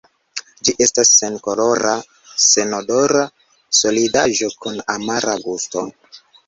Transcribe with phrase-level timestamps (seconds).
[0.67, 1.93] Ĝi estas senkolora
[2.47, 3.23] senodora
[3.83, 5.91] solidaĵo kun amara gusto.